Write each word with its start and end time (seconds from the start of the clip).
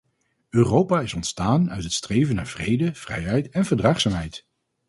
Europa 0.49 0.99
is 1.01 1.13
ontstaan 1.13 1.71
uit 1.71 1.83
het 1.83 1.93
streven 1.93 2.35
naar 2.35 2.47
vrede, 2.47 2.93
vrijheid 2.93 3.49
en 3.49 3.65
verdraagzaamheid. 3.65 4.45